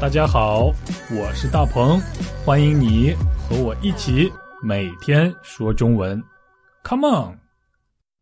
[0.00, 0.66] 大家好，
[1.10, 1.98] 我是大鹏，
[2.44, 4.30] 欢迎你和我一起
[4.62, 6.22] 每天说中文。
[6.84, 7.38] Come on！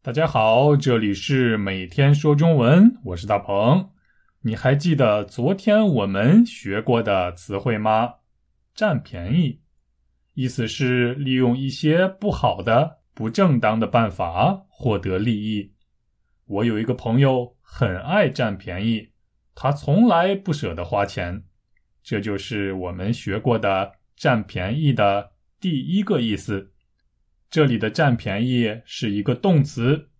[0.00, 3.90] 大家好，这里是每天说中文，我是大鹏。
[4.42, 8.08] 你还记得昨天我们学过的词汇吗？
[8.72, 9.60] 占便宜，
[10.34, 15.72] 意思是利用一些不好的、不正当的办法获得利益。
[16.46, 19.08] 我有一个朋友很爱占便宜，
[19.56, 21.42] 他从来不舍得花钱。
[22.04, 26.70] 这就是我们学过的“占便宜”的第一个意思。
[27.50, 30.10] 这里的“占便宜”是一个动词。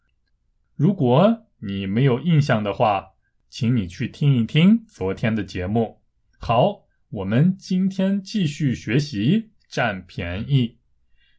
[0.75, 3.09] 如果你没有印象的话，
[3.51, 6.01] 请你去听一听昨天的节目。
[6.39, 10.79] 好，我们今天继续学习“占便宜”，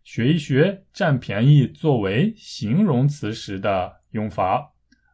[0.06, 4.74] 学一学“占便宜”作为形容词时的用法。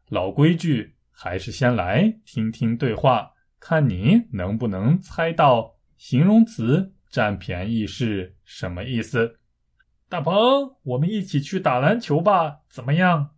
[0.10, 3.31] 老规矩，还是先来听听对话。
[3.62, 9.38] 看你能不能猜到形容词“占便宜”是什么意思？
[10.10, 13.36] 大鹏，我们一起去打篮球吧，怎么样？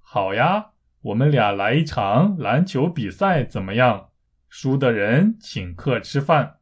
[0.00, 0.70] 好呀，
[1.02, 4.08] 我们俩来一场篮球比赛，怎么样？
[4.48, 6.56] 输的人请客吃饭。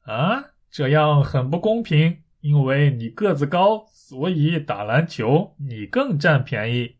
[0.00, 6.96] 啊，这样很不公平，因为你个子高，所以打篮球你更占便宜。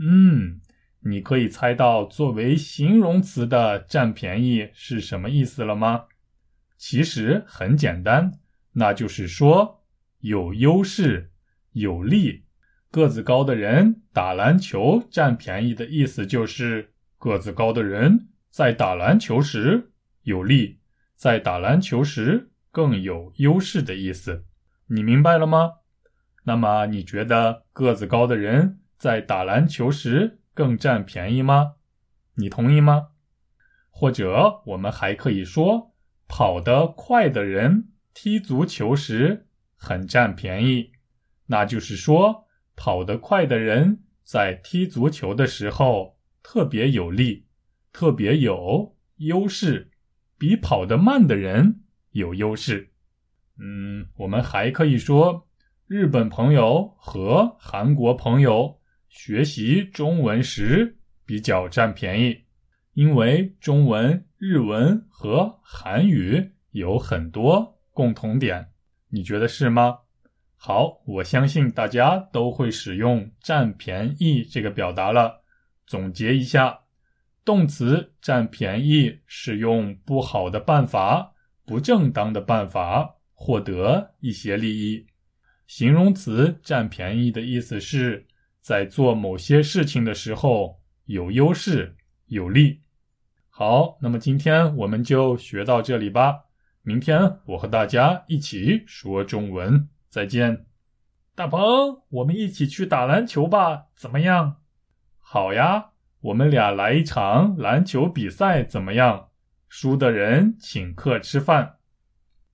[0.00, 0.60] 嗯，
[1.00, 6.04] 你可以猜到作为形容词的“占便宜”是什么意思了吗？
[6.76, 8.38] 其实很简单，
[8.72, 9.84] 那就是说
[10.20, 11.32] 有优势、
[11.72, 12.44] 有利。
[12.90, 19.90] 个子高的人打篮球占便宜的意思就是个子高的人在打篮球时
[20.22, 20.78] 有利，
[21.14, 24.46] 在打篮球时更有优势的意思。
[24.86, 25.72] 你明白了吗？
[26.44, 28.77] 那么你觉得个子高的人？
[28.98, 31.76] 在打篮球时更占便宜吗？
[32.34, 33.10] 你同意吗？
[33.90, 35.94] 或者我们还可以说，
[36.26, 40.90] 跑得快的人踢足球时很占便宜，
[41.46, 47.46] 那就是说，跑得快的人在踢足球的时候特别有利，
[47.92, 49.92] 特别有优势，
[50.36, 52.90] 比跑得慢的人有优势。
[53.60, 55.46] 嗯，我们还可以说，
[55.86, 58.77] 日本朋友和韩国朋友。
[59.08, 62.38] 学习中文时比较占便宜，
[62.92, 68.68] 因为中文、日文和韩语有很多共同点，
[69.08, 69.98] 你觉得是吗？
[70.56, 75.42] 好，我相信大家都会使用“占便宜”这个表达了。
[75.86, 76.80] 总结一下，
[77.44, 81.32] 动词“占便宜”是用不好的办法、
[81.64, 85.06] 不正当的办法获得一些利益；
[85.66, 88.26] 形容词“占便宜”的意思是。
[88.68, 91.96] 在做某些事情的时候有优势
[92.26, 92.82] 有利。
[93.48, 96.44] 好，那么今天我们就学到这里吧。
[96.82, 100.66] 明天我和大家一起说中文，再见。
[101.34, 104.56] 大鹏，我们一起去打篮球吧，怎么样？
[105.18, 109.30] 好呀，我们俩来一场篮球比赛，怎么样？
[109.70, 111.76] 输的人请客吃饭。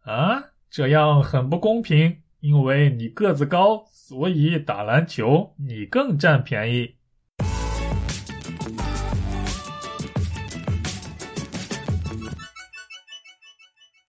[0.04, 2.22] 啊，这样很不公平。
[2.44, 6.96] 因为你个子高，所以打篮球你更占便宜。